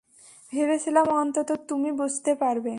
ভেবেছিলাম 0.53 1.05
অন্তত 1.13 1.49
তুমি 1.67 1.89
বুঝতে 1.91 2.31
পারবে। 2.35 2.69